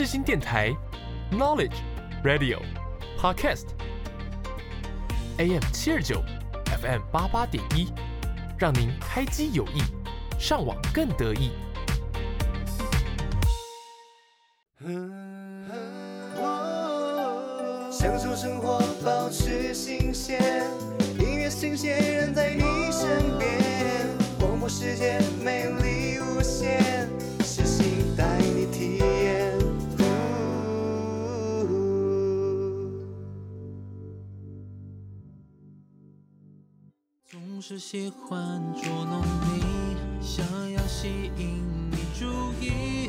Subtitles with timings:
[0.00, 0.74] 世新电台
[1.30, 1.76] ，Knowledge
[2.24, 2.58] Radio
[3.20, 3.66] Podcast
[5.36, 6.22] AM 七二九
[6.80, 7.92] FM 八八点一，
[8.58, 9.82] 让您开机有益，
[10.38, 11.50] 上网更得意。
[17.92, 20.40] 享受生活，保持新鲜，
[21.18, 23.50] 音乐新鲜人在你身边，
[24.38, 25.89] 广播世界美丽
[37.70, 39.62] 是喜欢捉弄你，
[40.20, 42.26] 想要吸引你注
[42.60, 43.08] 意，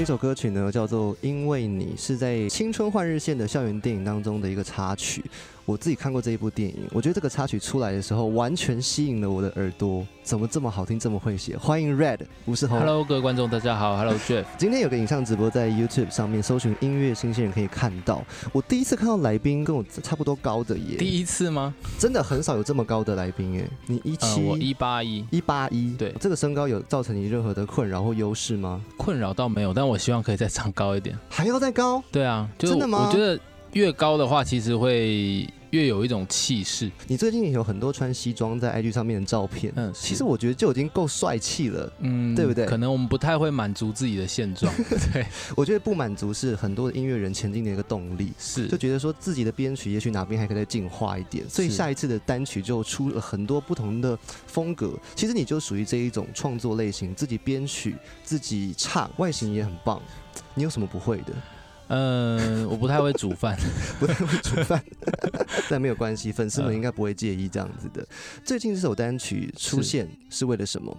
[0.00, 5.22] 这首歌曲呢叫做《因为你》，是在《青春换日线》的校园电影当中的一个插曲。
[5.70, 10.04] 我自己看过这一部电影，我觉得这个插曲出来的时候，完全吸引了我的耳朵。
[10.24, 11.56] 怎么这么好听，这么会写？
[11.56, 12.76] 欢迎 Red 吴世宏。
[12.80, 13.94] Hello，各位观众，大家好。
[13.98, 18.24] Hello Jeff，今天有个影像直播在 YouTube 上面，搜寻音乐新鲜人可以看到。
[18.52, 21.72] 我第一次看到来宾跟我差不多高的耶，第一次吗？
[22.00, 23.70] 真的很少有这么高的来宾耶。
[23.86, 28.84] 你一呃，七、我一八一，一八一，对这个身高有造成你任何的困扰或优势吗？
[28.96, 31.16] 困扰倒没有，但我希望可以再长高一点。
[31.28, 32.02] 还要再高？
[32.10, 33.38] 对啊，就真的吗我觉得
[33.72, 36.90] 越高的话，其实会越有一种气势。
[37.06, 41.92] 你最近有很多穿西装在 IG 上面的照片，嗯其实我觉得就已经够帅气了。
[42.00, 44.72] 嗯，对不对可能我们不太会满足自己的现状。
[45.12, 45.26] 对，
[45.56, 54.92] 我觉得不满足是很多的音乐人前进的一个动力，是就觉得说自己的编曲也许哪边还可以再进化一点，所以下一次的单曲就出了很多不同的风格。
[55.14, 60.00] 其实你就属于这一种创作类型，自己编曲、自己唱，外形也很棒。
[60.54, 61.32] 你有什么不会的？
[61.92, 63.56] 嗯、我不太会煮饭。
[63.98, 64.82] 不太会煮饭，
[65.68, 68.06] 但没有关系，粉丝们应该不会介意这样子的。
[68.44, 70.96] 最近这首单曲出现是为了什么？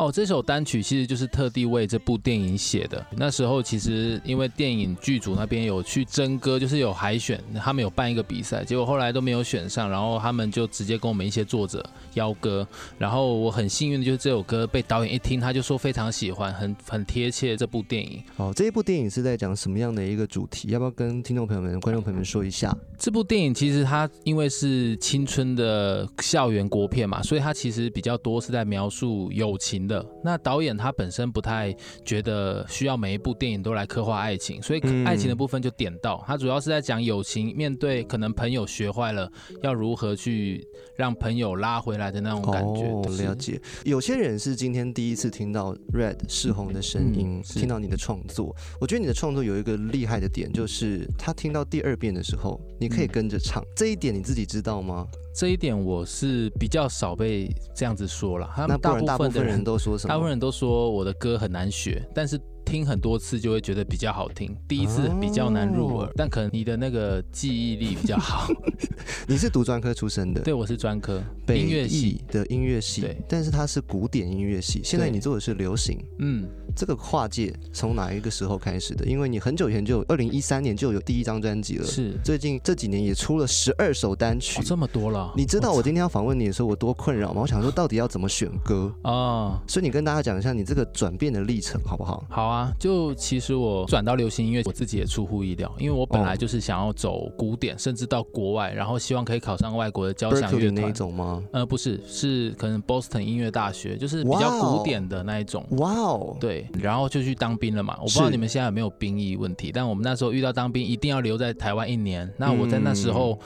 [0.00, 3.04] 哦，这首单曲其实就是特地为这部电影写的。
[3.10, 11.84] 那时候其实因为电影剧组那边有去征歌，就是有海选，他们有办一个比赛，结果后来都没有选上，然后他们就直接跟我们一些作者
[12.14, 12.66] 邀歌。
[12.96, 18.22] 然后我很幸运的就是这首歌被导演一听，他就说非常喜欢，很很贴切这部电影。
[18.38, 20.68] 哦，这一部电影是在讲什么样的一个主题？
[20.68, 22.74] 要不要跟听众朋友们、观众朋友们说一下？
[22.96, 30.06] 这部电影其实它因为是青春的校园国片嘛，所以它其实比较多是在描述友情的。
[30.22, 31.74] 那导演他本身不太
[32.04, 36.22] 觉得需要每一部电影都来刻画爱情，所以嗯爱情的部分就点到。
[36.26, 39.30] 他主要是在讲友情，面对可能朋友学坏了，
[39.62, 40.64] 要如何去
[40.96, 42.82] 让朋友拉回来的那种感觉。
[42.84, 43.60] 哦，是了解。
[43.84, 48.54] 有些人是今天第一次听到 Red 世红的声音，嗯听到你的创作。
[48.80, 53.64] 我觉得你的创作有一个厉害的点，就是他听到第二遍的时候，你可以跟着唱。
[53.74, 55.06] 这一点你自己知道吗？
[55.32, 58.50] 这一点我是比较少被这样子说了。
[58.54, 60.08] 他们大部分分的人都说什么？
[60.08, 68.46] 大部分人都说我的歌很难学，但是听很多次就会觉得比较好听，第一次比较难入耳，哦但可能你的那个记忆力比较好。
[69.26, 74.80] 你是读专科出身的，对，我是专科北音乐系，的音乐系对，但是它是古典音乐系。
[74.84, 79.04] 现在你做的是流行，嗯，这个跨界从哪一个时候开始的？
[79.04, 84.62] 因为你很久以前就有，二零一三年就有第一张专辑了，是最近这几年也出了十二首单曲哦，。
[84.64, 87.40] 这么多了，你知道我今天要访问你的时候我多困扰吗？
[87.42, 89.60] 我想说到底要怎么选歌，哦。
[89.66, 92.24] 所以你跟大家讲一下你这个转变的历程好不好？
[92.28, 100.94] 好啊，就其实我转到流行音乐，我自己也出乎意料，因为我本来哦就是想要走古典，甚至到国外，然后希望可以考上外国的交响乐 Berkeley 那一团。
[100.94, 101.42] 种吗？
[101.52, 105.64] 呃，不是，是可能 Boston 音乐大学，就是比较古典的那一种。
[105.72, 107.96] 哇哦，对，然后就去当兵了嘛。
[107.98, 112.30] 我不知道你们现在有没有兵役问题，但我们那时候遇到当兵一定要留在台湾一年。
[112.36, 113.38] 那我在那时候，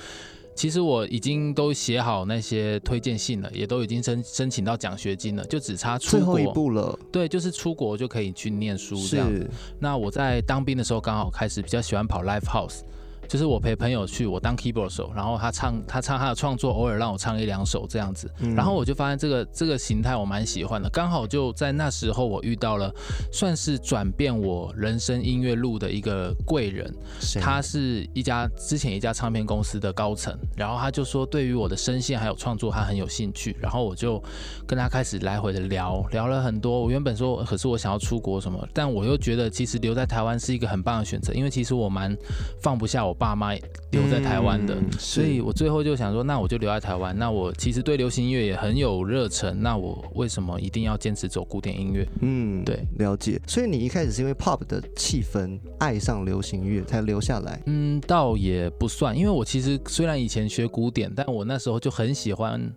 [0.54, 6.54] 其实我已经都写好那些推荐信了，也都已经申申请到奖学金了，就只差出最后一国。
[6.54, 9.28] 步了，对，就是出国就可以去念书这样。
[9.28, 12.80] 是那我在当兵的时候刚好开始比较喜欢跑 live house。
[13.28, 18.30] 就是我陪朋友去，我当 keyboard 手，然后他唱他唱他的创作，偶尔让我唱一两首这样子。
[18.40, 22.92] 嗯然后我就发现这个这个形态我蛮喜欢的，刚好就在那时候我遇到了
[23.32, 26.94] 算是转变我人生音乐路的一个贵人，
[27.40, 34.22] 他是一家之前一家唱片公司的高层，然后他就说对于我的声线还有创作他很有兴趣，然后我就
[34.66, 36.82] 跟他开始来回的聊聊了很多。
[36.82, 42.16] 我原本说可是我想要出国什么，但我又觉得其实留在台湾是一个很棒的选择，因为其实我蛮
[42.60, 43.55] 放不下我爸妈
[43.93, 47.16] 留在台湾的，嗯所以我最后就想说，那我就留在台湾。
[47.16, 52.06] 那我其实对流行音乐也很有热忱，那我为什么一定要坚持走古典音乐？
[52.20, 53.40] 嗯对，了解。
[53.46, 57.62] 所以你一开始是因为 pop 的气氛爱上流行乐才留下来。
[57.66, 62.69] 嗯，倒也不算，因为我其实虽然以前学古典，但我那时候就很喜欢，呃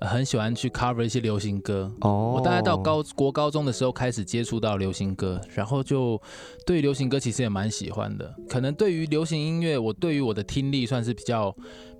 [0.00, 1.92] 很喜欢去 cover 一些流行歌。
[2.00, 6.20] 哦，我大概到高国高中的时候开始接触到流行歌，然后就
[6.64, 8.34] 对流行歌其实也蛮喜欢的。
[8.48, 11.54] 可能对于流行音乐，我对于我的听力算是比较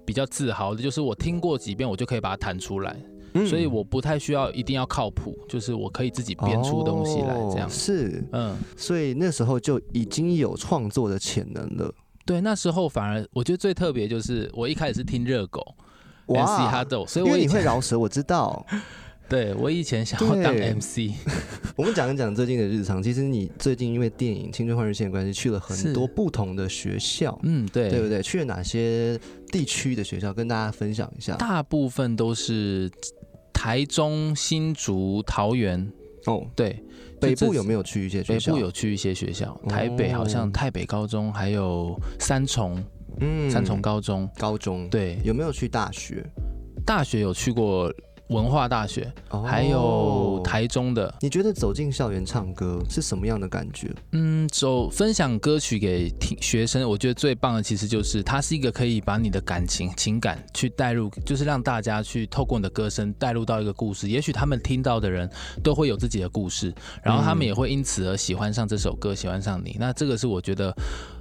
[0.04, 2.96] 比较自豪的，就是我听过几遍，我就可以把它弹出来，
[3.34, 7.70] 嗯所以我不太需要一定要靠谱，就是我可以自己编出东西来这样哦。
[7.70, 11.92] 是，嗯，所以那时候就已经有创作的潜能了。
[12.24, 15.62] 对，那时候反而我觉得最特别就是我一开始是听热狗。
[16.34, 18.64] MC 哈豆，所以因为你会饶舌，我知道。
[19.28, 21.12] 对我以前想要当 MC，
[21.76, 23.02] 我们讲一讲最近的日常。
[23.02, 28.22] 其实你最近因为电影《青春换日线》的关系，去了很多不同的学校，嗯，对，对不对？
[28.22, 29.20] 去了哪些
[29.52, 30.32] 地区的学校？
[30.32, 31.34] 跟大家分享一下。
[31.34, 32.90] 大部分都是
[33.52, 35.92] 台中、新竹、桃园，
[36.24, 36.82] 哦，对，
[37.20, 37.62] 北部有有？
[37.62, 38.58] 没有去一些学校北？
[38.58, 42.82] 部有去一些学校，台北好像哦台北高中，还有三重
[43.20, 46.25] 嗯三重高中，高中，，对，有没有去大学？
[46.85, 47.93] 大学有去过
[48.29, 53.91] 文化大学，哦还有台中的，你觉得走进校园唱歌是什么样的感觉？
[54.12, 64.09] 嗯，走分享歌曲给听学生，我觉得最棒的其实就是它是一个可以把你的感情、情感去带入，就是让大家去透过你的歌声带入到一个故事。
[64.09, 65.29] 也许他们听到的人
[65.62, 66.73] 都会有自己的故事，
[67.03, 69.76] 然后他们也会因此而喜欢上这首歌，喜欢上你。
[69.81, 70.75] 那这个是我觉得。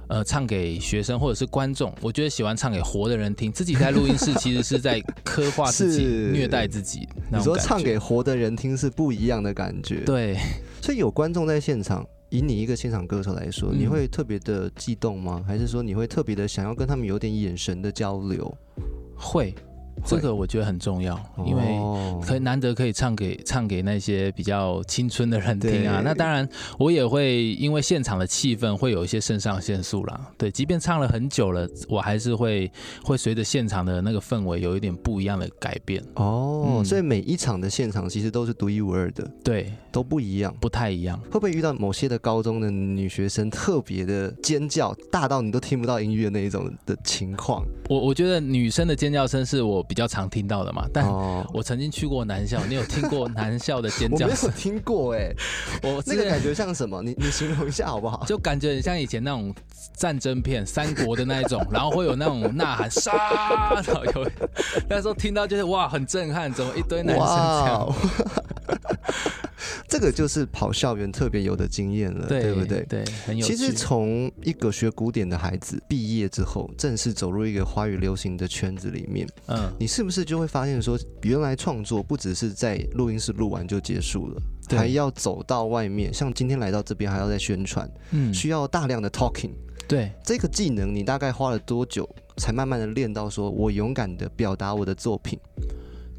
[0.08, 3.52] 呃，唱给学生或者是观众，我觉得喜欢唱给活的人听。
[3.52, 7.56] 自己在录音室其实是在刻画自己、 虐待自己那你说。
[7.58, 10.38] 唱给活的人听是不一样的感觉。，对，
[10.80, 15.44] 所以有观众在现场，以你一个现场歌手来说，嗯你会特别的激动吗？
[15.46, 18.56] 还是说你会特别的想要跟他们有点眼神的交流？
[19.14, 19.54] 会，
[20.04, 26.00] 这个我觉得很重要，因为哦可以难得可以唱给唱给那些比较青春的人听啊。
[26.04, 26.48] 那当然，
[26.78, 30.20] 我也会因为现场的气氛会有一些肾上腺素啦。
[30.36, 32.70] 对，即便唱了很久了，我还是会
[33.02, 36.02] 会随着现场的那个氛围有一点不一样的改变。
[36.14, 40.54] 哦，嗯所以每一场的现场其实都是独一无二的，对，都不一样。
[40.60, 41.18] 不太一样。
[41.30, 47.64] 会不会遇到某些的高中的女学生特别的尖叫，大到你都听不到音乐那一种的情况？
[47.88, 54.50] 我我觉得女生的尖叫声是我比较常听到的嘛，但哦，我曾经去过南校，你有听过南校的尖我没有？
[54.56, 55.32] 听过哎，
[55.82, 57.02] 我那个感觉像什么？
[57.02, 58.22] 你你形容一下好不好？
[58.26, 59.52] 就感觉很像以前那种
[59.96, 64.30] 战争片、三国的那一种， 然后会有那种呐喊杀，然后有
[64.88, 67.94] 那时候听到就是哇，很震撼，怎么一堆男生这样？
[69.58, 72.84] 哦，这个就是跑校园特别有的经验了，对不对？
[72.88, 73.46] 对，很有。
[73.46, 89.50] 其实从一个学古典的孩子毕业之后，正式走入一个华语流行的圈子里面，嗯，你是不是就会发现说，原来创作不只是在录音室录完就结束了，还要走到外面，像今天来到这边还要再宣传，嗯，需要大量的 talking。
[89.86, 92.06] 对，这个技能你大概花了多久
[92.36, 95.38] 才慢慢的练到说，我勇敢的表达我的作品？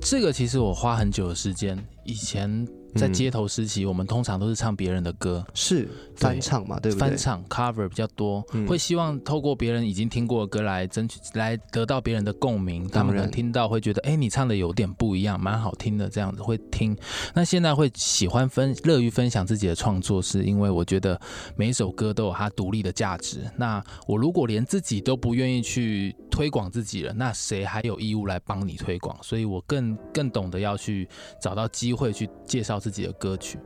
[0.01, 1.77] 这个其实我花很久的时间。
[2.03, 6.99] 以前在嗯街头时期，我们通常都是唱别人的歌，是翻唱嘛，对不对？
[6.99, 12.87] 翻唱 cover 比较多，嗯会希望透过别人已经听过的歌来争取，来得到别人的共鸣。
[12.89, 16.97] 他们可能听到会觉得，哎、你唱的有点不一样，蛮好听的，这样子会听。
[17.33, 21.19] 那现在会喜欢分，乐于分享自己的创作，是因为我觉得
[21.55, 23.41] 每一首歌都有它独立的价值。
[23.57, 29.17] 那我如果连自己都不愿意去推广自己了，那谁还有义务来帮你推广？
[29.21, 31.07] 所以我更更懂得要去
[31.41, 33.59] 找到机会去介绍自己的歌曲。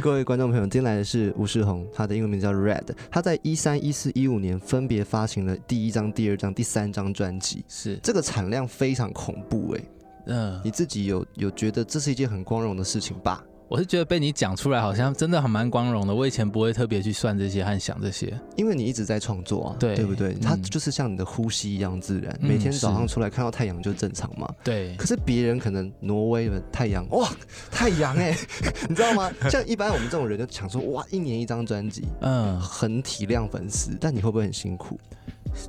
[0.00, 9.80] 各位观众朋友，今天来的是吴世宏，他的英文名叫 Red，他在一三、一四、一五年分别发行了第一张、第二张、第三张专辑，是，这个产量非常恐怖哎、
[10.26, 13.44] 嗯、你自己有有觉得这是一件很光荣的事情吧？
[13.70, 16.12] 我是觉得被你讲出来，好像真的还蛮光荣的。
[16.12, 18.36] 我以前不会特别去算这些和想这些。
[18.56, 20.34] 因为你一直在创作啊，对不对？
[20.42, 24.52] 它嗯就是像你的呼吸一样自然，嗯每天早上出来看到太阳就正常嘛。
[24.64, 27.30] 对，可是别人可能挪威的太阳，哇，
[27.70, 28.36] 太阳哎、
[28.90, 29.30] 你知道吗？
[29.48, 34.98] 像一般我们这种人就想说，哇，一年一张专辑，嗯，很体谅粉丝，但你会不会很辛苦？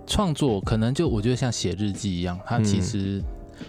[0.08, 3.22] 创作可能就我觉得像写日记一样，它嗯其实、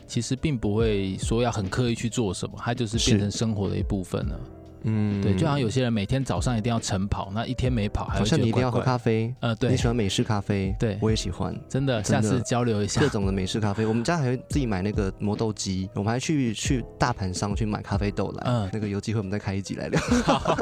[0.06, 4.40] 其实并不会说要很刻意去做什么，它就是变成生活的一部分了。
[4.84, 11.56] 嗯对，就好像有些人每天早上一定要晨跑，那一天没跑还好像你一定要喝咖啡，呃，对你喜，欢美式咖啡，对我也喜欢。
[11.68, 13.08] 真的，真的下次交流一下各。
[13.08, 18.42] 种的美式咖啡，我们家还会自己买那个磨豆机，我们还去去大盘商去买咖啡豆来。
[18.44, 20.00] 嗯那个有机会我们再开一集来聊。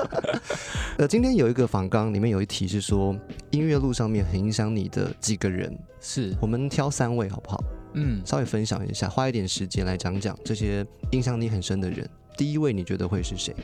[0.98, 3.16] 呃，今天有一个访纲，里面有一题是说
[3.52, 7.58] 音乐路上面很影响你的几个人，是，我们挑三位好不好？
[7.94, 12.08] 嗯，稍微分享一下，花一点时间来讲讲这些印象你很深的人。
[12.36, 13.54] 第一位你觉得会是谁？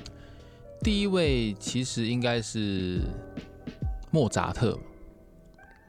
[0.83, 3.01] 第一位其实应该是
[4.11, 4.79] 莫扎特，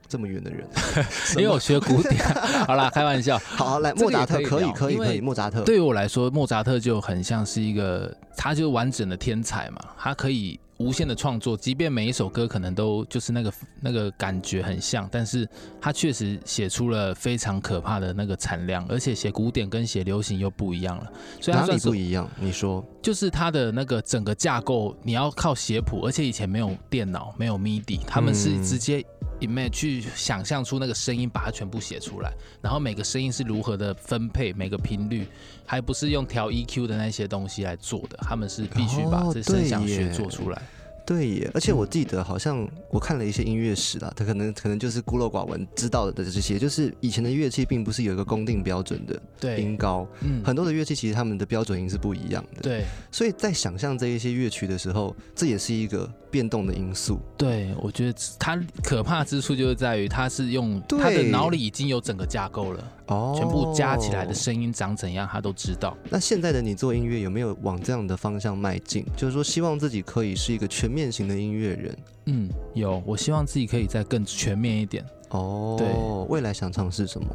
[0.07, 0.65] 这么远的人，
[1.37, 2.17] 因为我学古典。
[2.65, 3.37] 好啦，开玩笑。
[3.39, 15.47] 好好来，莫扎特可以可以可以莫扎特对于我来说，莫扎特就很像是一个，他就是完整的天才嘛，他可以无限的创作，即便每一首歌可能都就是那个那个感觉很像，但是
[15.81, 22.29] 他确实写出了非常可怕的那个产量，而且写古典跟写流行又不一样了，所以他哪里不一样？
[22.39, 22.85] 你说。
[23.01, 28.63] 就是他的那个整个架构，你要靠写谱，而且以前没有电脑，没有 MIDI，他们是嗯。
[28.63, 29.01] 直接
[29.39, 35.27] image 去想象出那个声音，把它全部写出来，然后每个声音是如何的分配，每个频率，
[35.65, 40.61] 还不是用调 EQ 的那些东西来做的，他们是必须把哦这声响学做出来。
[41.07, 57.17] 对耶，而且我记得好像我看了一些音乐史啦，他可能可能就是孤陋寡闻知道的这些，就是以前的乐器并不是有一个公定标准的对，音高，嗯，很多的乐器其实他们的标准音是不一样的。，对所以在想象这一些乐曲的时候，这也是一个变动的因素。
[57.37, 65.95] 对，我觉得它可怕之处就是在于它是用对他的脑里已经有整个架构了，哦全部加起来的声音长怎样，他都知道。
[66.09, 69.05] 那现在的你做音乐有没有往这样的方向迈进？
[69.15, 71.97] 就是说，希望自己可以是一个全面型的音乐人。
[72.25, 75.87] 嗯，有，我希望自己可以再更全面一点，哦，对
[76.27, 77.27] 未来想尝试什么？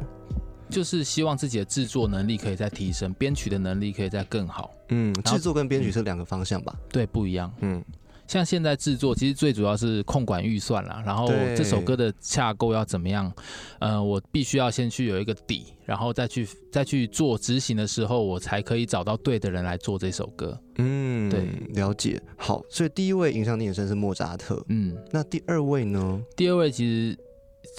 [0.69, 4.73] 就是希望自己的制作能力可以再提升，编曲的能力可以再更好。
[4.89, 6.75] 嗯，制作跟编曲是两个方向吧？
[6.89, 7.49] 对，不一样。
[7.61, 7.81] 嗯，
[8.27, 13.31] 像现在制作，其实最主要是控管预算啦，然后对这首歌的架构要怎么样？
[13.79, 20.57] 呃，我必须要先去有一个底，然后再去再去做执行的时候，我才可以找到对的人来做这首歌。
[20.77, 22.21] 嗯，对，了解。
[22.37, 26.21] 好，所以第一位影响你很深是莫扎特，嗯，那第二位呢？
[26.35, 27.17] 第二位其实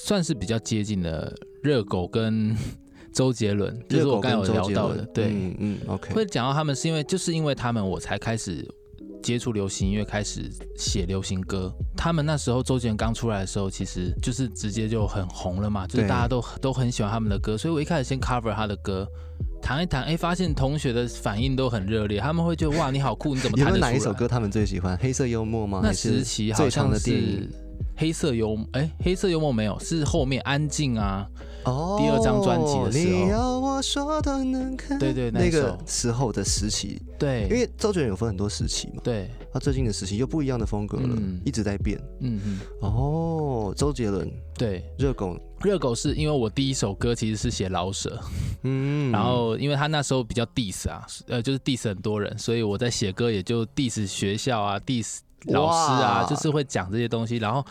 [0.01, 2.57] 算是比较接近的热狗跟
[3.15, 5.27] 周杰伦，就是我刚才有聊到的，对。
[5.27, 8.69] 嗯嗯，OK，会讲到他们是因为就是因为他们我才开始
[9.25, 11.73] 接触流行音乐，开始写流行歌。
[11.97, 19.09] 他们那时候周杰伦刚出来的时候，其实就是直接就很红了嘛，就是大家都都很喜欢他们的歌，所以我一开始先 cover 他的歌。
[19.63, 23.93] 弹一弹，哎、发现同学的反应都很热烈，他们会觉得哇，你好酷，你怎么有没有弹得出来？
[23.93, 24.95] 哪一首歌他们最喜欢？
[24.99, 25.81] 黑色幽默吗？
[25.83, 27.49] 那时期好像是
[27.97, 31.27] 黑色幽默，哎、黑色幽默没有，是后面安静啊，
[31.65, 33.25] 哦，第二张专辑的时候。
[33.25, 36.25] 你要我说的能看，对对那个时候。
[36.35, 41.41] 的时期，对，因为周杰伦有分很多时期嘛，对，他最近的时期又不一样的风格了，嗯。
[41.45, 41.97] 一直在变。
[42.21, 48.19] 嗯嗯，哦，周杰伦、对，热狗，热狗是因为我第一首歌其实是写老舍，
[48.63, 57.37] 嗯，然后因为他那时候比较 diss 啊，呃，就是 diss 很多人，所以我在写歌也就 diss 学校啊，diss 老师啊，就是会讲这些东西。
[57.37, 57.65] 然后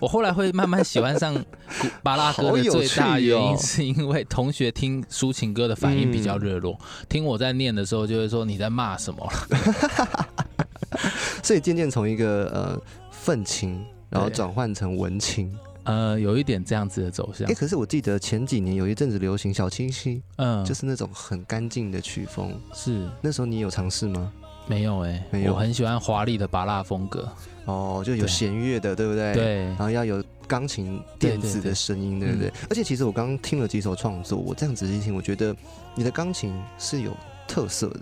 [0.00, 6.78] 我后来会慢慢喜欢上古巴拉歌的最大原因，是因为同学听抒情歌的反应比较热络，
[7.08, 10.28] 听我在念的时候就会说你在骂什么了。
[11.42, 12.80] 所以渐渐从一个呃
[13.10, 15.54] 愤青，然后对转换成文青。
[15.84, 22.58] 呃，有一点这样子的走向哎、，可是我记得前几年有一阵子流行小清新，嗯，就是那种很干净的曲风。
[22.72, 24.32] 是那时候你有尝试吗？
[24.66, 27.28] 没有哎、没有我很喜欢华丽的巴拉风格，
[27.66, 29.34] 哦，就有弦乐的，对不对？。
[29.34, 32.50] 对然，后要有钢琴、电子的声音，对不对？
[32.70, 35.54] 而且其实我刚刚听了几首创作，我这样仔细听，我觉得
[35.94, 37.14] 你的钢琴是有
[37.46, 38.00] 特色的，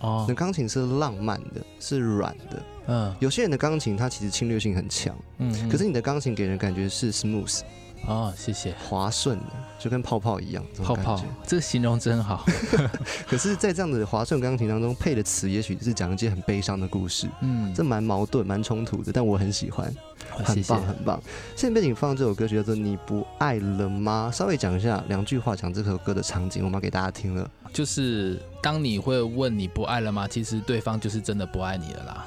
[0.00, 2.62] 哦你的，钢琴是浪漫的，是软的。
[2.88, 7.60] 嗯有些人的钢琴它其实侵略性很强，嗯，嗯可是你的钢琴给人感觉是 smooth
[8.06, 8.74] 哦，谢谢。
[8.88, 9.46] 滑顺的，
[9.78, 12.44] 就跟泡泡一样泡泡这个形容真好。
[13.26, 19.92] 可是，在这样的滑顺钢琴当中配的词，也许是讲一些很悲伤的故事，嗯，这蛮矛盾、蛮冲突的，但我很喜欢。
[20.30, 20.82] 很棒，。
[20.86, 21.22] 很棒。
[21.54, 27.48] 现在背景放这首歌曲叫做《你不爱了吗》，稍微讲一下两句话讲这首歌的场景，我们要给大家听了。
[27.72, 30.26] 就是当你会问你不爱了吗？
[30.28, 32.26] 其实对方就是真的不爱你了啦。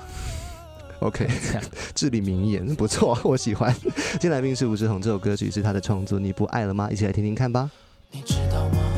[1.00, 1.28] OK，
[1.94, 3.74] 至理名言，不错，我喜欢。
[4.20, 6.88] 今天来宾是吴志宏，这首歌曲是他的创作，《你不爱了吗》？
[6.92, 7.70] 一起来听听看吧。
[8.12, 8.95] 你知道吗？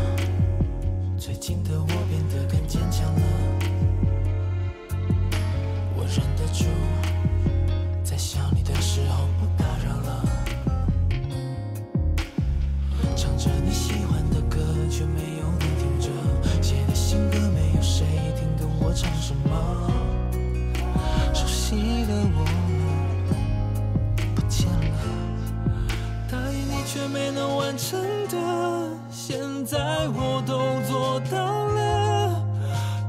[29.77, 32.41] 爱我都做到了。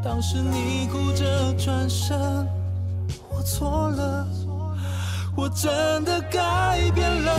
[0.02, 2.18] 当时你哭着转身，
[3.28, 4.26] 我错了，
[5.36, 7.32] 我真的改变了。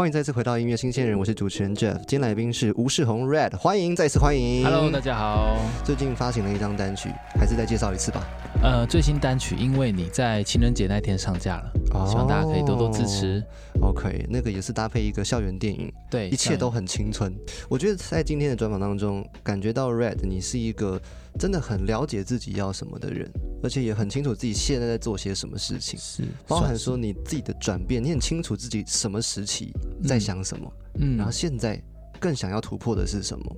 [0.00, 4.64] 欢迎再次回到音乐新鲜人，我是主持人 Jeff，今天来宾是吴世宏 Red，欢迎再次欢迎。
[4.64, 5.58] Hello，大家好。
[5.84, 8.26] 最近发行了一张单曲，还是再介绍一次吧。
[8.62, 11.72] 呃，最新单曲《因为你》在情人节那天上架了，
[12.06, 13.42] 希望大家可以多多支持。
[13.80, 17.34] OK，那个也是搭配一个校园电影，对，一切都很青春。
[17.70, 21.00] 我觉得在今天的专访当中，感觉到 Red 你是一个
[21.38, 23.26] 真的很了解自己要什么的人，
[23.62, 29.72] 而且也很清楚自己现在在做些什么事情，是包含说你自己的转变，你很清楚自己什么时期
[30.06, 31.16] 在想什么，嗯。
[31.16, 31.82] 然后现在
[32.20, 33.56] 更想要突破的是什么。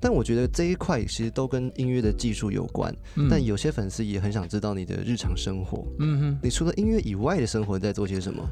[0.00, 5.86] 但我觉得这一块其实都跟音乐的技术有关，嗯但有些粉丝也很想知道你的日常生活。
[5.98, 8.42] 嗯哼，你除了音乐以外的生活在做些什么？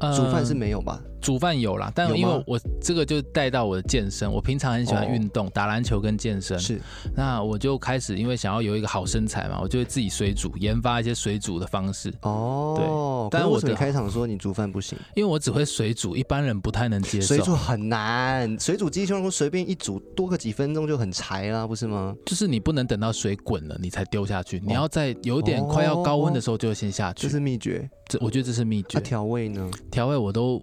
[0.00, 1.00] 呃煮饭是没有吧？
[1.20, 6.58] 煮饭有啦，但因为我这个就带到我的健身，我平常很喜欢哦运动，打篮球跟健身。
[6.58, 6.80] 是
[7.14, 12.10] 那我就开始因为想要有一个好身材嘛，我就会自己水煮，研发一些水煮的方式。
[12.22, 14.98] 哦，对但我的可是为什么你开场说你煮饭不行？
[15.14, 17.34] 因为我只会水煮，一般人不太能接受。
[17.34, 22.16] 水煮很难，水煮鸡胸肉随便一煮多个几分钟就很柴啦，不是吗？
[22.24, 27.24] 就是你不能等到水滚了你才丢下去，你哦要在有点快要高温的时候就先下去。
[27.24, 27.86] 这是秘诀。
[28.10, 29.00] 这我觉得这是秘诀那。
[29.00, 29.70] 调味呢？
[29.88, 30.60] 调味我都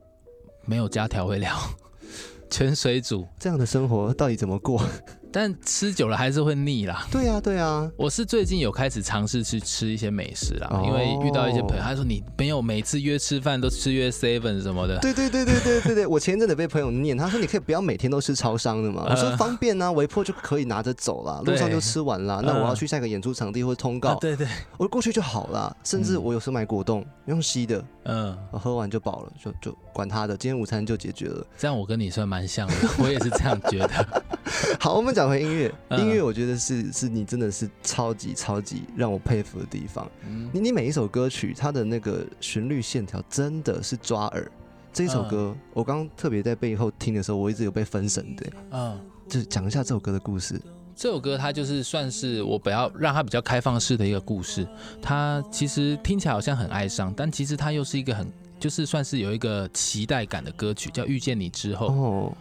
[0.66, 1.58] 没有加调味料，
[2.52, 4.84] 全水煮，这样的生活到底怎么过？
[5.32, 7.06] 但吃久了还是会腻啦。
[7.12, 19.06] 对呀、对啊，我是最近有开始尝试去吃一些美食啦，哦因为遇到一些朋友，他说你没有每次约吃饭都吃约 seven 什么的，对对对对对对对， 我前一阵子被朋友念，他说你可以不要每天都吃超商的嘛。
[19.10, 22.42] 我说方便啊，微波就可以拿着走啦，路上就吃完啦。
[22.44, 25.76] 那我要去下一个演出场地或者通告，啊对对，我过去就好了。
[25.84, 31.46] 甚至我有时候买果冻用吸的，嗯，我喝完就饱了，就就管他的，今天午餐就解决了。
[31.58, 34.24] 这样我跟你算蛮像的，我也是这样觉得。
[34.80, 40.10] 好，我们讲回音乐，嗯音乐我觉得是是你真的是超级超级让我佩服的地方。
[40.28, 44.52] 嗯你你每一首歌曲，它的那个旋律线条真的是抓耳。
[44.94, 50.60] 这一首歌，我刚刚特别在背后听的时候，我一直有被分神的，嗯，就是讲一下这首歌的故事。
[50.96, 54.68] 这首歌它就是算是我比较让它比较开放式的一个故事，
[55.00, 58.28] 它其实听起来好像很哀伤，但其实它又是一个很
[58.60, 61.90] 就是算是有一个期待感的歌曲，叫《遇见你之后》。
[61.94, 62.38] 哦，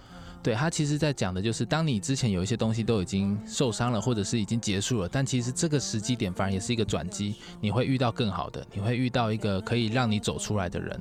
[0.47, 11.01] 对他其实在讲的就是，当你之前有一些东西都已经受伤了，或者是已经结束了，但其实这个时机点反而也是一个转机，你会遇到更好的，你会遇到一个可以让你走出来的人。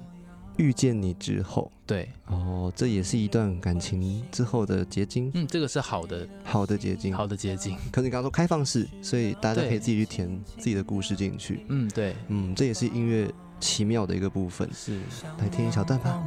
[0.58, 7.16] 遇见你之后，对，哦，这也是一段感情之后的结晶，嗯，这个是好的，好的结晶。
[7.16, 7.78] 好的结晶。
[7.92, 11.64] 可是你刚刚说开放式，所以大家对可以自己去填自己的故事进去。
[11.70, 14.68] 嗯，对，嗯，这也是音乐奇妙的一个部分。
[14.74, 15.00] 是。
[15.38, 16.20] 来听一小段吧。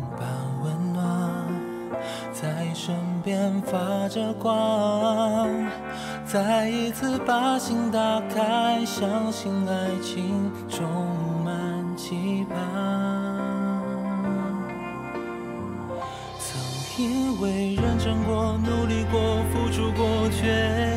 [2.33, 5.49] 在身边发着光，
[6.25, 10.87] 再一次把心打开，相信爱情充
[11.45, 12.57] 满期盼。
[16.39, 16.59] 曾
[16.99, 20.88] 因为认真过、努力过、付出过，却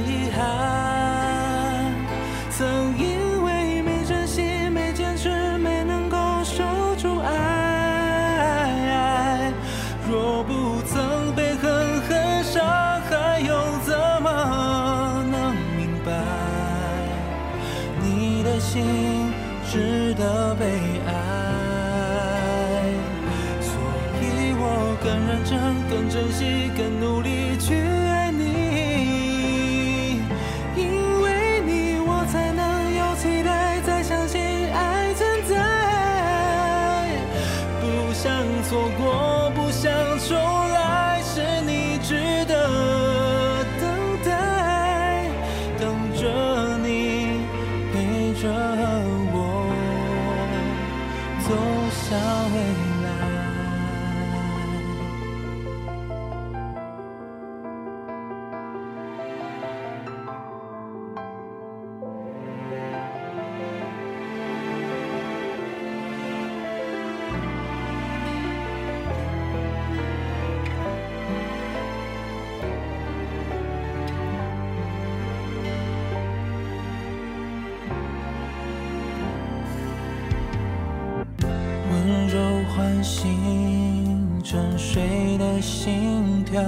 [86.51, 86.61] 心跳，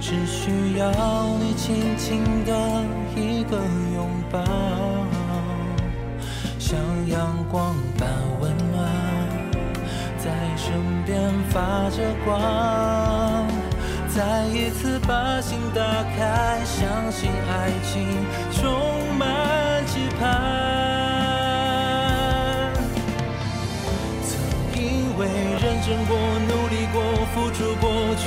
[0.00, 0.90] 只需要
[1.38, 2.52] 你轻轻的
[3.14, 3.56] 一个
[3.94, 4.42] 拥抱，
[6.58, 8.08] 像阳光般
[8.40, 8.90] 温暖，
[10.18, 10.74] 在身
[11.06, 13.46] 边发着光。
[14.08, 15.80] 再一次把心打
[16.16, 18.04] 开，相信爱情
[18.50, 20.26] 充满期盼。
[24.24, 24.36] 曾
[24.74, 25.28] 因为
[25.62, 26.16] 认真过、
[26.48, 27.00] 努力过、
[27.32, 28.26] 付出过，却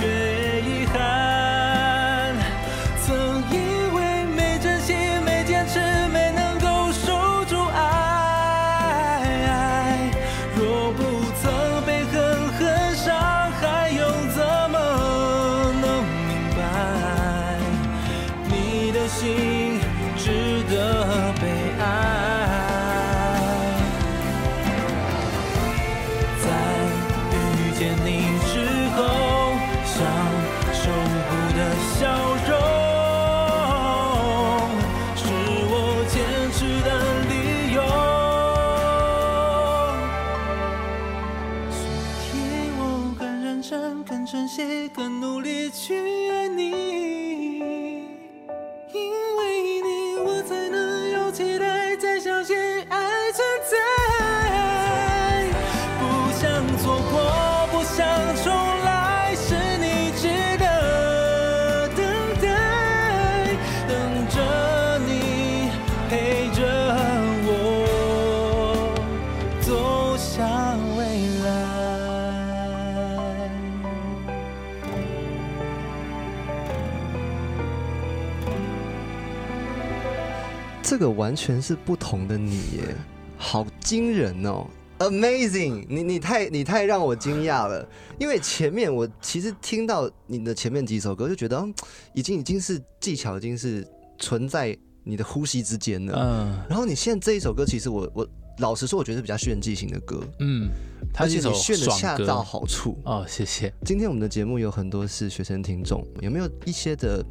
[80.92, 82.94] 这个完全是不同的你耶，
[83.38, 84.68] 好惊人哦
[85.00, 87.88] ！Amazing，你你太你太让我惊讶了，
[88.20, 91.74] 因为前面我其实听到你的前面几首歌就觉得，嗯
[92.14, 93.88] 已经已经是技巧，已经是
[94.20, 96.14] 存在你的呼吸之间了。
[96.20, 96.60] 嗯。
[96.68, 98.28] 然后你现在这一首歌，其实我我
[98.58, 100.68] 老实说，我觉得是比较炫技型的歌，嗯，
[101.14, 102.98] 它而且是一首炫的爽歌恰到好处。
[103.06, 103.74] 哦，谢谢。
[103.86, 107.24] 今天我们的节目有很多是学生听众，有没有一些的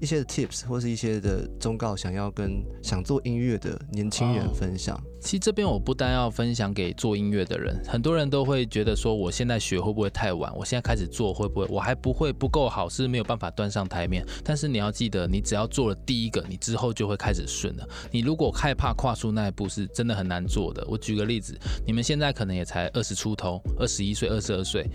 [0.00, 5.00] 一些的 tips 或是一些的忠告，想要跟想做音乐的年轻人哦分享？
[5.20, 10.54] 其实这边我不单要分享给做音乐的人，很多人都会觉得说，我现在学会不会太晚？
[10.54, 11.66] 我现在开始做会不会？
[11.70, 14.22] 我还不会不够好，是没有办法端上台面。
[14.44, 17.88] 但是你要记得，你只要做了第一个，你之后就会开始顺了。
[18.10, 20.86] 你如果害怕跨出那一步，是真的很难做的。
[20.86, 24.86] 我举个例子，你们现在可能也才二十出头，二十一岁、二十二岁。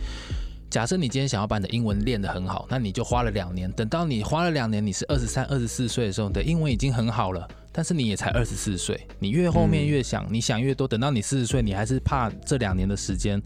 [0.69, 3.71] 假设你今天想要把你的英文练得很好，那你就花了两年。
[3.71, 8.99] 等到你花了两年，你是二十三、二十四岁的时候，你的英文已经很好了，但是你也才二十四岁。
[9.17, 13.41] 你越后面越想，你想越多，等到你四十岁，你还是怕这两年的时间，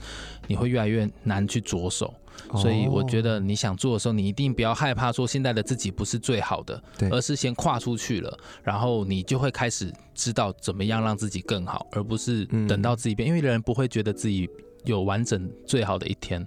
[0.47, 2.13] 你会越来越难去着手。
[2.57, 14.49] 所以我觉得得你想做的时候，你一定不要害怕说现在的自己不是最好的，对而是先跨出去了，然后你就会开始知道怎么样让自己更好，而不是嗯等到自己变，因为人不会觉得自己
[14.83, 16.45] 有完整最好的一天，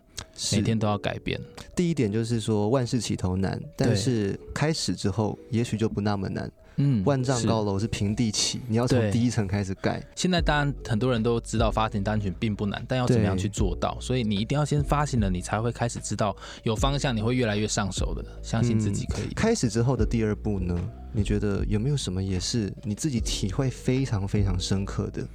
[0.53, 1.41] 每天都要改变。
[1.75, 6.51] 第一点就是说万事起头难，但是开始之后也许就不那么难。
[6.77, 10.03] 嗯万丈高楼是平地起，你要从第一层开始盖。
[10.15, 13.97] 现在当然很多人都知道发行单曲并不难，但要怎么样去做到？
[14.01, 18.25] 所以你一定要先发行了，你才会开始知道有方向，你会越来越上手的。
[18.43, 19.33] 相信自己可以。
[19.35, 20.79] 开始之后的第二步呢？
[21.13, 25.27] 你觉得有没有什么也是你自己体会非常非常深刻的？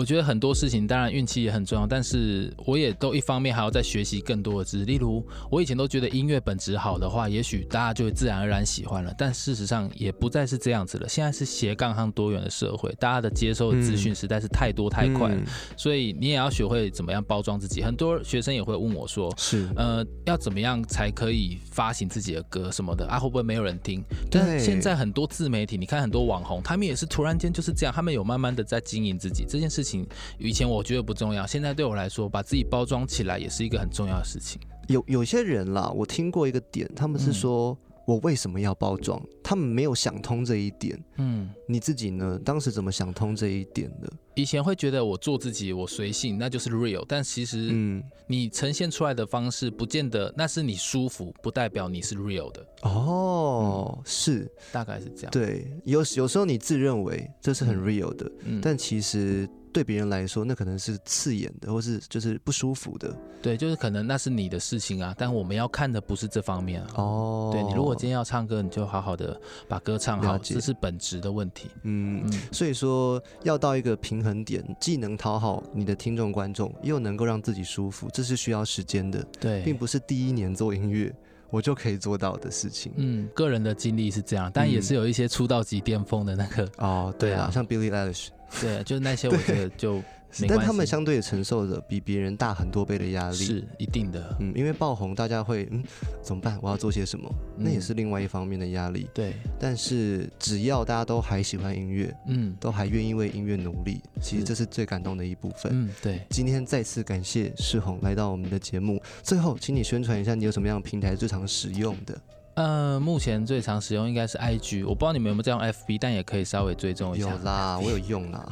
[0.00, 4.84] 我觉得很多事情当然运气也很重要，但是我也都一方面还要再学习更多的知识。
[4.86, 11.06] 例如，我以前都觉得音乐本质好的话，也许大家就会自然而然喜欢了，但事实上也不再是这样子了。
[11.06, 15.44] 现在是斜杠和多元的社会，大家的接收的资讯嗯实在是太多太快了，嗯
[15.76, 17.82] 所以你也要学会怎么样包装自己。
[17.82, 23.18] 很多学生也会问我说，是，呃，要怎么样才可以发行自己的歌什么的啊？
[23.18, 24.02] 会不会没有人听？
[24.30, 29.89] 但对现在很多自媒体，你看很多网红，他们也是突然间就是这样，他们有慢慢的在经营自己这件事情。
[30.38, 34.60] 以前我觉得不重要，现在对我来说，把自己包装起来也是一个很重要的事情。
[34.88, 39.20] 有有些人啦，我听过一个点，他们是嗯说、我为什么要包装？
[39.42, 40.98] 他们没有想通这一点。
[41.16, 42.38] 嗯，你自己呢？
[42.44, 44.12] 当时怎么想通这一点的？
[44.34, 47.04] 以前会觉得我做自己，我随性，那就是 real。
[47.06, 55.30] 但其实嗯，你呈现出来的方式，不见得那是你舒服，不代表你是 real 的，哦，是大概是这样。
[55.30, 55.70] 对。
[55.84, 63.14] 有有时候你自认为这是很嗯 real 的，嗯，但其实对别人来说，那可能是刺眼的，或是就是不舒服的。
[63.42, 66.88] 对，就是可能那是你的事情啊，但我们要看的不是这方面啊。
[66.96, 71.68] 哦，对你如果今天要唱歌，你就好好的把歌唱好，这是本质的问题。
[71.82, 72.22] 嗯。
[72.24, 81.14] 嗯，所以说，要到一个平衡点，既能讨好你的听众观众，又能够让自己舒服，这是需要时间的，对，并不是第一年做音乐
[81.50, 82.92] 我就可以做到的事情。
[82.96, 88.28] 嗯，个人的经历是这样，但也是有一些出道即巅峰的那个，哦，对啊，对啊像 Billie Eilish，
[88.60, 90.02] 对，就是那些我觉得就
[90.48, 93.36] 但他们相对承受着比别人大很多倍的压力。
[93.36, 95.82] 是一定的，嗯，因为爆红，大家会嗯
[96.22, 96.56] 怎么办？
[96.62, 97.28] 我要做些什么？
[97.58, 99.08] 那也嗯是另外一方面的压力。
[99.12, 105.72] 对，但是只要大家都还喜欢音乐，嗯都还愿意为音乐努力，其实这是最感动的一部分。
[105.74, 106.20] 嗯，对。
[106.30, 109.02] 今天再次感谢世宏来到我们的节目。
[109.24, 112.16] 最后，请你宣传一下你有什么样的平台最常使用的？
[112.60, 117.38] 呃，目前最常使用应该是 IG，我不知道你们有没有在用 FB，但也可以稍微追踪一下有。
[117.38, 118.46] 啦， 我有用啦。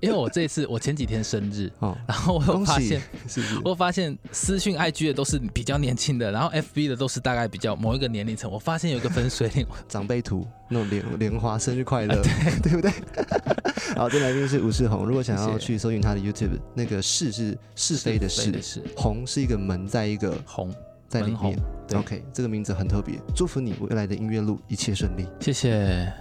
[0.00, 3.58] 因为我这次我前几天生日，哦，然后我有发现，，是是？
[3.66, 8.48] 我发现私讯 IG 的都是比较年轻的，然后 FB 的都是大概比较某一个年龄层。
[8.48, 12.92] 我发现有一个分水岭， 长辈图那种莲莲花生日快乐，对对不对？
[13.96, 15.04] 好，这来宾是吴世宏。
[15.04, 20.72] 如果想要去搜寻他的 YouTube，那个是是是非的是，是红是一个门在一个红，
[21.08, 21.58] 在里面。
[21.88, 23.18] 对 OK，这个名字很特别。
[23.34, 25.26] 祝福你未来的音乐路一切顺利。
[25.40, 26.12] 谢谢。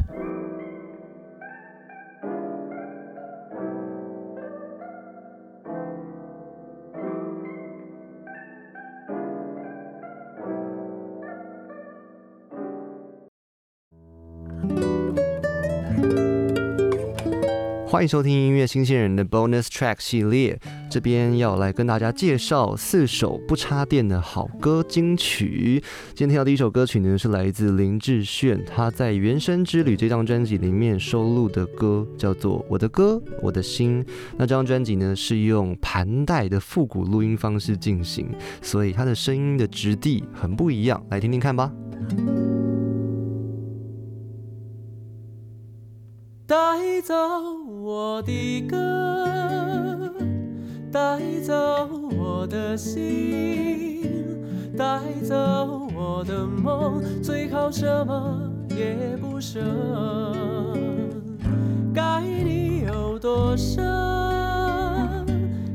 [17.98, 25.84] 欢迎收听音乐新鲜人的 Bonus Track 系列，这边要来跟大家介绍四首不插电的好歌金曲。
[26.14, 34.04] 今天听到第一首歌曲呢，是来自林志炫，他在《原声之旅》这张专辑里面收录的歌，叫做《我的歌我的心》。
[34.38, 38.30] 那这张专辑呢，是用盘带的复古录音方式进行，
[38.62, 41.74] 所以它的声音的质地很不一样，来听听看吧。
[46.46, 46.56] 带
[47.02, 47.14] 走
[47.82, 50.14] 我的歌，
[50.92, 51.54] 带走
[52.18, 54.04] 我的心，
[54.78, 55.36] 带走
[55.96, 59.64] 我的梦，最好什么也不剩。
[61.94, 63.86] 该你有多深，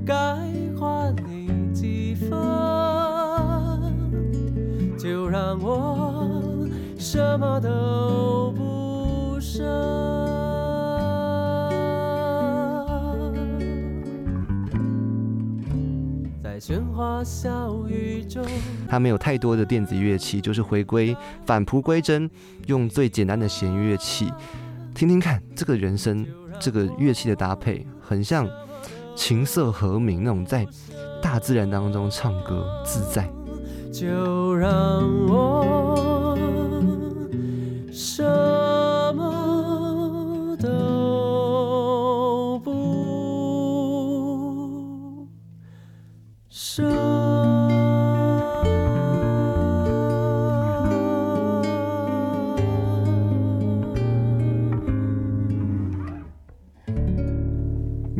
[0.04, 0.14] 该
[0.78, 2.30] 还你几分，
[4.98, 10.21] 就让我什么都不剩。
[16.62, 18.40] 喧哗小宇宙。
[18.88, 22.30] 它没有太多的电子乐器，就是回归返璞归真，
[22.66, 24.32] 用最简单的弦乐器，
[24.94, 26.24] 听听看这个人声
[26.60, 28.48] 这个乐器的搭配，很像
[29.16, 30.64] 琴瑟和鸣那种在
[31.20, 33.28] 大自然当中唱歌自在。
[33.92, 34.70] 就让
[35.26, 35.81] 我
[46.74, 47.21] 生。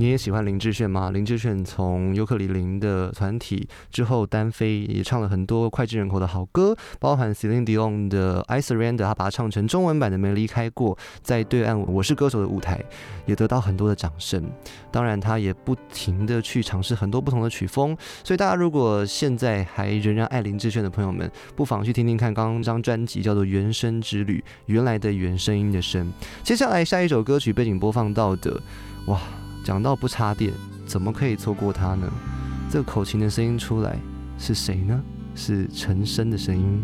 [0.03, 1.13] 你也喜欢林志炫吗？
[1.13, 12.85] 林志炫从尤克里林的团体之后单飞，也唱了很多脍炙人口的好歌，包含 Celine Dion 的《I Surrender》，他把它唱成中文版的《没离开过》，在对岸《我是歌手》的舞台
[13.27, 14.43] 也得到很多的掌声。
[14.91, 26.13] 当然，他也不停的去尝试很多不同的曲风，所以大家如果现在还仍然爱林志炫的朋友们，不妨去听听看刚刚张专辑叫做《原声之旅》，原来的原声音的声。
[26.43, 28.61] 接下来下一首歌曲背景播放到的，
[29.07, 29.21] 哇！
[29.65, 30.53] 讲到不插电，
[30.87, 32.07] 怎么可以错过他呢？
[32.71, 33.97] 这个口琴的声音出来
[34.39, 35.01] 是谁呢？
[35.35, 36.83] 是陈升的声音。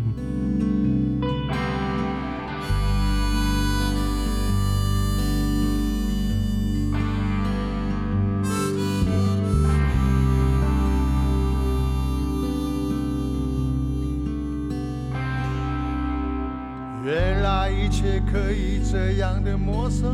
[17.05, 20.07] 原来一切可以这样的陌生，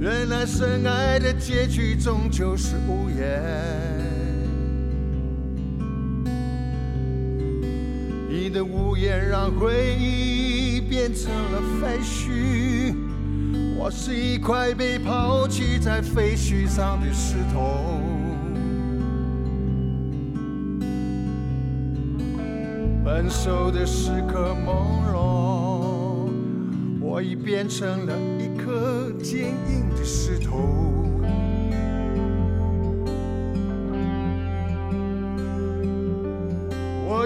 [0.00, 3.38] 原来深爱的结局终究是无言。
[8.26, 12.94] 你的无言让回忆变成了废墟，
[13.76, 18.00] 我是一块被抛弃在废墟上的石头。
[23.04, 26.30] 分手的时刻朦胧，
[27.02, 29.52] 我已变成了一颗坚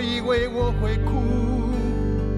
[0.05, 1.13] 以为我会哭，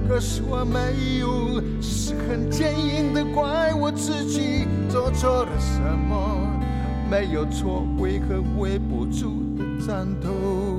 [0.08, 6.48] 可是我没有，只是很坚硬的怪我自己做错了什么，
[7.10, 10.75] 没有错，为何会不住的颤抖？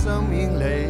[0.00, 0.86] 生命里。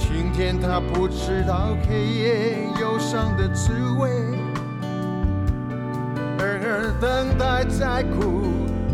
[0.00, 4.10] 今天他不知道黑夜忧伤的滋味，
[6.36, 8.42] 而等待再苦，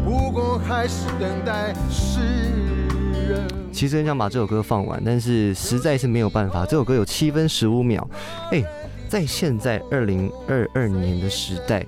[0.05, 2.21] 不过还是等待世
[3.27, 3.49] 人。
[3.73, 6.67] 其实很想把这首歌放完，但是实在是没有办法。
[6.67, 8.07] 这首歌有七分十五秒，
[8.53, 8.63] 哎，
[9.09, 11.87] 在现在二零二二年的时代，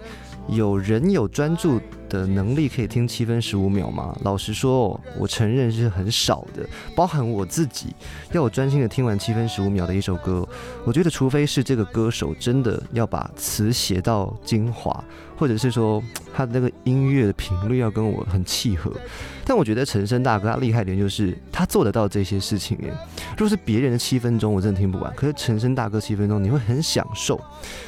[0.48, 1.80] 有人有专注
[2.12, 4.14] 的能力可以听七分十五秒吗？
[4.22, 7.86] 老实说、我承认是很少的，包含我自己，
[8.32, 10.46] 要我专心的听完七分十五秒的一首歌，
[10.84, 15.02] 我觉得除非是这个歌手真的要把词写到精华，
[15.38, 16.02] 或者是说
[16.34, 18.92] 他的那个音乐的频率要跟我很契合。
[19.44, 22.92] 但我觉得陈升大哥他厉害点就是他做得到这些事情耶。
[23.32, 25.12] 如果是别人的七分钟，我真的听不完。
[25.16, 27.40] 可是陈升大哥七分钟，你会很享受。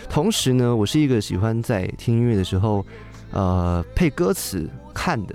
[0.09, 2.85] 同时呢，我是一个喜欢在听音乐的时候，
[3.35, 5.35] 呃，配歌词看的。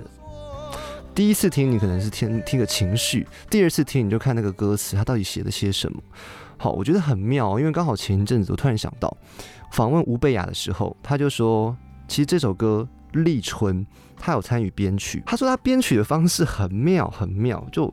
[1.14, 6.02] 第一次听你可能是听听个情绪，第二次听你就看那个歌词，它到底写了些什么。
[6.56, 9.16] 好，我觉得很妙，因为刚好前一阵子我突然想到，
[9.70, 11.76] 访问吴贝雅的时候，他就说，
[12.08, 12.88] 其实这首歌
[13.22, 13.84] 《立春》。
[14.22, 17.66] 他有参与编曲，他说他编曲的方式很妙，很妙。
[17.72, 17.90] 就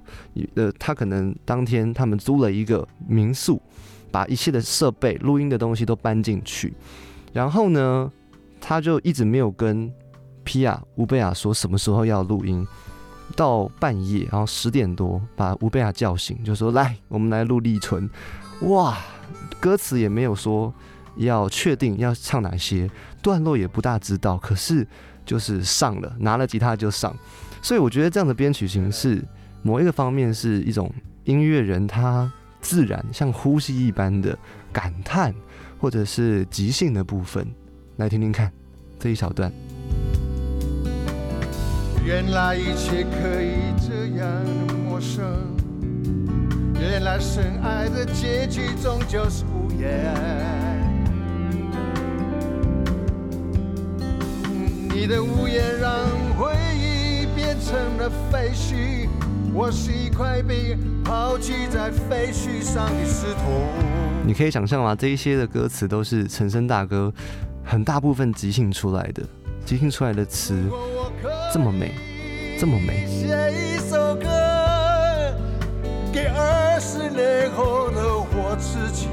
[0.56, 3.62] 呃，他可能当天他们租了一个民宿，
[4.12, 6.74] 把一切的设备、录音的东西都搬进去，
[7.32, 8.12] 然后呢，
[8.60, 9.92] 他就一直没有跟
[10.44, 12.66] 皮亚乌贝亚说什么时候要录音，
[13.36, 18.10] 到半夜，然后十点多把乌贝亚叫醒，就说来，我们来录立春。
[18.62, 18.98] 哇，
[19.60, 20.74] 歌词也没有说
[21.16, 22.90] 要确定要唱哪些
[23.22, 24.88] 段落，也不大知道，可是。
[25.28, 27.14] 就是上了，拿了吉他就上，
[27.62, 29.22] 所以我觉得这样的编曲形式，
[29.62, 30.90] 某一个方面是一种
[31.26, 32.32] 音乐人他
[32.62, 34.40] 自然像呼吸一般的
[34.72, 35.36] 感叹，
[35.80, 37.46] 或者是即兴的部分，
[37.98, 38.52] 来听听看
[39.00, 39.52] 这一小段。
[42.06, 44.30] 原来一切可以这样
[44.88, 45.26] 陌生，
[46.80, 50.14] 原来深爱的结局终究是无言。
[54.94, 59.10] 你的无言让回忆变成了废墟，
[59.54, 63.42] 我是一块被抛弃在废墟上的石头。
[64.26, 64.96] 你可以想象吗？
[64.96, 67.14] 这一些的歌词都是陈升大哥
[67.70, 69.22] 很大部分即兴出来的，
[69.66, 70.58] 即兴出来的词
[71.54, 71.94] 这么美，
[72.58, 73.06] 这么美。
[73.06, 74.30] 写一首歌
[76.14, 78.02] 给二十年后的
[78.32, 79.10] 我自己。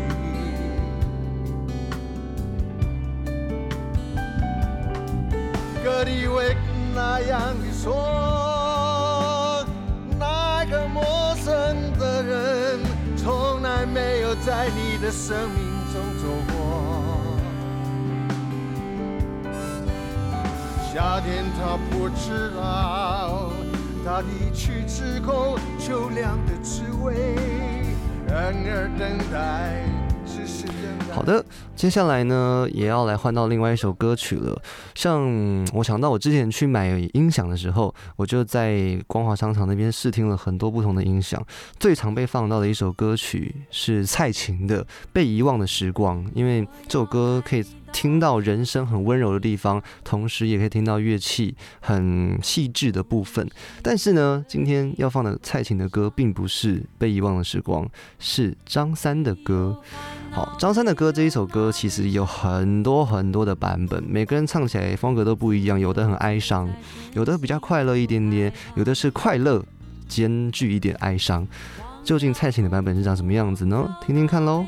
[5.82, 6.57] 歌里会
[6.94, 9.66] 那样的说，
[10.16, 12.78] 那个陌生的人
[13.16, 15.59] 从来没有在你的生命
[15.92, 16.74] 中走过。
[20.95, 23.51] 夏天他不知道，
[24.05, 27.34] 他离去之后秋凉的滋味，
[28.28, 29.82] 然而等待
[30.24, 31.12] 只是等待。
[31.12, 34.57] 好的，接下来呢，也要来换到另外一首歌曲了。
[34.95, 35.20] 像
[35.72, 41.45] 我想到我之前去买音响的时候，我就在光华商场那边试听了很多不同的音响。
[41.76, 47.64] 最常被放到的一首歌曲是蔡琴的《被遗忘的时光》，因为这首歌可以
[47.95, 53.49] 听到人声很温柔的地方，同时也可以听到乐器很细致的部分。
[53.82, 57.86] 但是呢，今天要放的蔡琴的歌并不是《被遗忘的时光》，
[58.18, 59.80] 是张三的歌。
[60.32, 66.68] 好，张三的歌这一首歌其实有很多很多的版本，每个人唱起来风格都不一样，有的很哀伤，
[67.14, 69.64] 有的比较快乐一点点，有的是快乐
[70.09, 71.47] 兼具一点哀伤。
[72.03, 73.97] 究竟蔡琴的版本是长什么样子呢？
[74.05, 74.66] 听听看喽。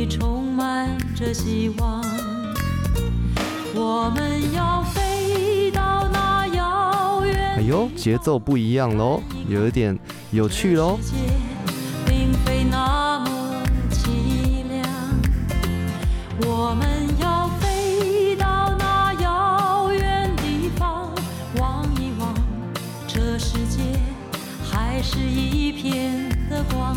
[0.00, 2.02] 里充满着希望。
[3.74, 9.98] 我们要飞到那遥远哎呦，节奏不一样喽，有一点
[10.30, 10.98] 有趣喽。
[11.02, 11.16] 世界
[12.06, 14.88] 并非那么凄凉，
[16.46, 21.12] 我们要飞到那遥远地方，
[21.58, 22.34] 望一望，
[23.06, 23.82] 这世界
[24.64, 26.96] 还是一片的光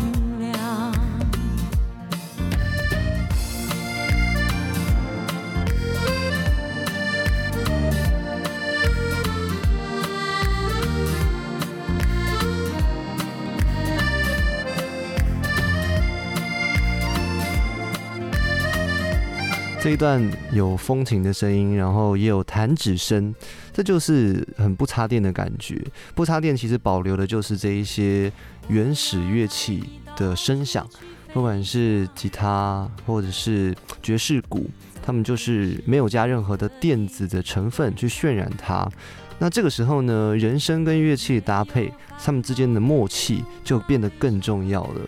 [19.84, 20.18] 这一段
[20.50, 23.34] 有风琴的声音，然后也有弹指声，
[23.70, 25.78] 这就是很不插电的感觉。
[26.14, 28.32] 不插电其实保留的就是这一些
[28.68, 29.84] 原始乐器
[30.16, 30.88] 的声响，
[31.34, 34.70] 不管是吉他或者是爵士鼓，
[35.02, 38.90] 他们就是没有加任何的电子的成分去渲染它。
[39.38, 45.06] 那这个时候呢，人声跟乐器搭配，他们之间的默契就变得更重要了，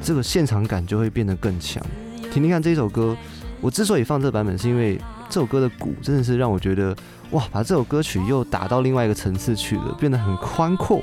[0.00, 1.84] 这个现场感就会变得更强。
[2.30, 3.16] 听听看这首歌。
[3.60, 6.94] 我之所以放这个版本，是因为这首歌的鼓真的是让我觉得，
[7.30, 11.02] 哇，把这首歌曲又打到另外一个层次去了，变得很宽阔。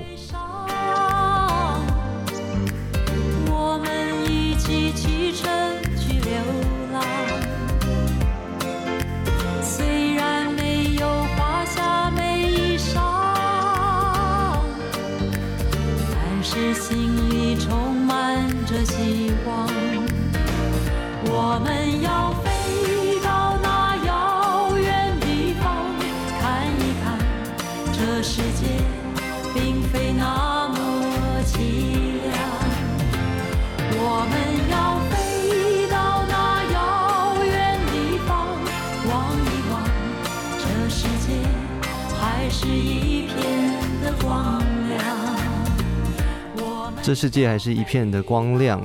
[47.03, 48.81] 这世界还是一片的光亮，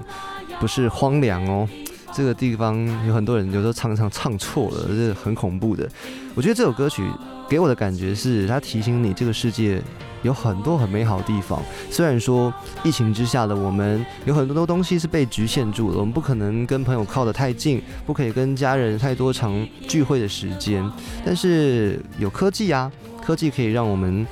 [0.58, 1.68] 不是荒凉哦。
[2.12, 5.88] 这个地方有很多人有时候唱唱唱错了，这很恐怖的。
[6.34, 7.08] 我觉得这首歌曲
[7.48, 9.80] 给我的感觉是，它提醒你这个世界
[10.22, 11.62] 有很多很美好的地方。
[11.92, 12.52] 虽然说
[12.82, 20.84] 疫情之下的我们有很多东西是被局限住了，我们不可能跟朋友靠得太近，不可以跟家人太多长聚会的时间。
[21.24, 22.90] 但是有科技啊，
[23.24, 24.26] 科技可以让我们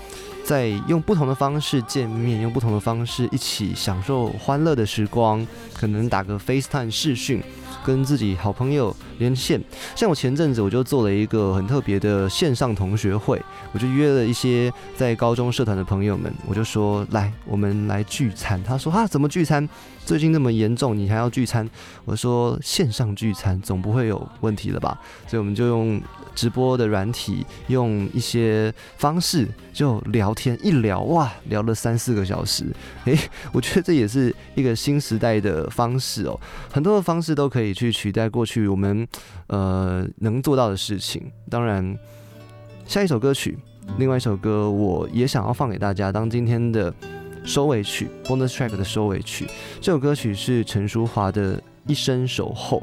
[0.47, 5.45] 在用不同的方式见面，用不同的方式一起享受欢乐的时光，
[5.75, 7.43] 可能打个 FaceTime 视讯。
[7.85, 9.63] 跟自己好朋友连线，
[9.95, 13.41] 像我前阵子我就做了一个很特别的线上同学会，
[13.71, 18.61] 我就约了一些在高中社团的朋友们，我就说来，我们来聚餐。
[18.65, 19.69] 他说啊，怎么聚餐？
[20.05, 21.69] 最近那么严重，你还要聚餐？
[22.05, 24.99] 我说线上聚餐总不会有问题了吧？
[25.29, 26.01] 所以我们就用
[26.37, 32.67] 直播的软体，用一些方式就聊天，一聊哇，聊了三四个小时。
[33.07, 33.19] 诶，
[33.53, 36.39] 我觉得这也是一个新时代的方式哦，
[36.71, 39.09] 很多的方式都可以去取代过去我们
[39.49, 41.29] 呃能做到的事情。
[41.51, 41.99] 当然，
[42.87, 43.59] 下一首歌曲，
[43.99, 46.95] 另外一首歌，我也想要放给大家当今天的。
[47.45, 49.47] 收尾曲，bonus track 的收尾曲。
[49.81, 51.57] 这首歌曲是陈淑桦的
[51.87, 52.81] 《一生守候》。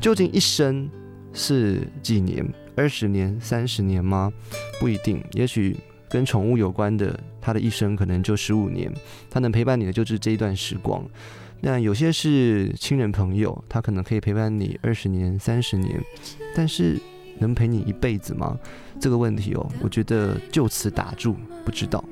[0.00, 0.90] 究竟一生
[1.32, 2.44] 是几年？
[2.80, 4.32] 二十年、三十年吗？
[4.80, 5.22] 不一定。
[5.32, 5.76] 也许
[6.08, 8.90] 跟宠物有关的，它的一生可能就十五年。
[9.28, 11.04] 它能陪伴你的就是这一段时光。
[11.60, 16.02] 那有些是亲人朋友，他可能可以陪伴你二十年、三十年，
[16.56, 16.98] 但是
[17.38, 18.58] 能陪你一辈子吗？
[18.98, 22.02] 这个问题哦，我觉得就此打住，不知道。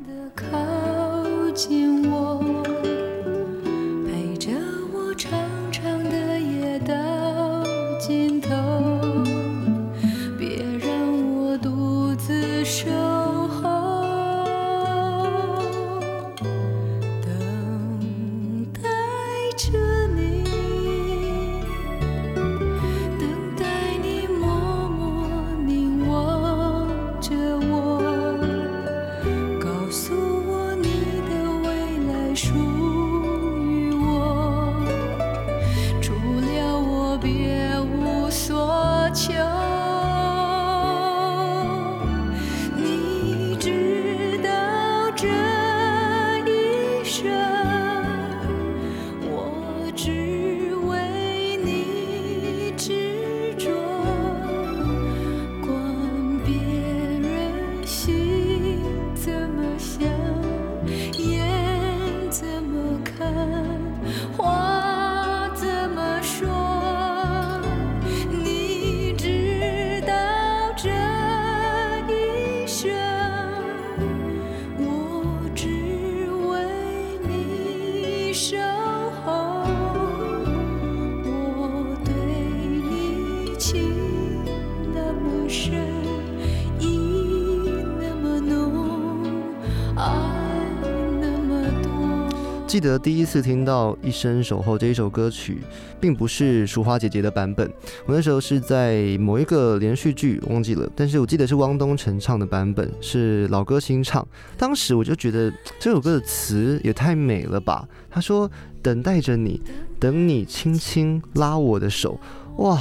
[92.79, 95.59] 记得第一次听到《一生守候》这一首歌曲，
[95.99, 97.69] 并不是淑花姐姐的版本，
[98.07, 104.25] 我那时候是在某一个连续剧忘记了，但是我记得是汪东城唱的版本，是老歌新唱。
[104.57, 107.85] 当时我就觉得这首歌的词也太美了吧！
[108.09, 108.49] 他说
[108.81, 109.61] ：“等待着你，
[109.99, 112.17] 等你轻轻拉我的手。”
[112.59, 112.81] 哇！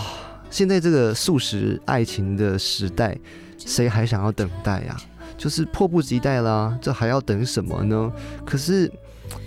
[0.51, 3.17] 现在这个速食爱情的时代，
[3.57, 4.95] 谁还想要等待呀？
[5.39, 8.13] 就是迫不及待啦，这还要等什么呢？
[8.45, 8.91] 可是。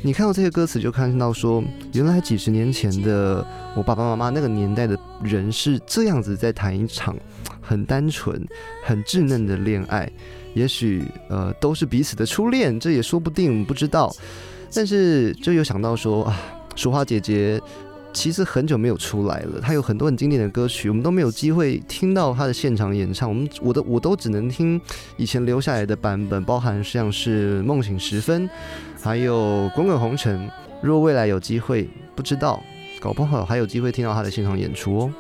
[0.03, 1.63] 你看到这些歌词，就看到说，
[1.93, 7.15] 原来几十年前的我爸爸妈妈那个年代的人是这样子在谈一场
[7.61, 8.47] 很单纯、
[8.83, 10.11] 很稚嫩的恋爱，
[10.55, 14.11] 也许呃都是彼此的初恋，这也说不定，不知道。
[14.73, 16.37] 但是就有想到说啊，
[16.77, 17.61] 淑花姐姐
[18.13, 24.81] 其实很久没有出来了，她有很多很经典的歌曲，我们都没有机会听到她的现场演唱，我们我的我都只能听
[25.19, 28.49] 以前留下来的版本，包含像是《梦醒时分》。
[29.03, 30.47] 还有《滚滚红尘》，
[30.83, 32.63] 若未来有机会，不知道，
[33.01, 35.11] 搞不好还有机会听到他的现场演出哦。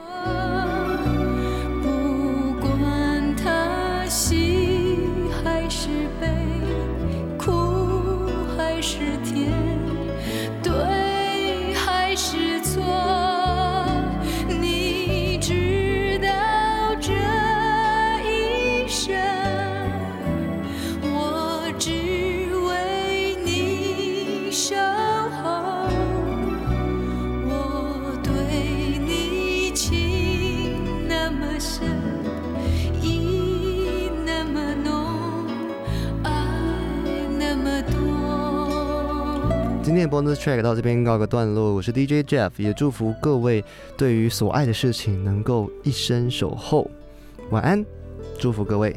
[40.11, 43.64] Bonus track 到这边告个段落，我是 DJ Jeff，也祝福各位
[43.96, 46.90] 对于所爱的事情能够一生守候。
[47.50, 47.84] 晚安，
[48.36, 48.94] 祝福各位。